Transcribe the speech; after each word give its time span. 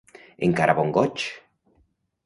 Encara 0.47 0.75
bon 0.79 0.95
goig! 0.97 1.29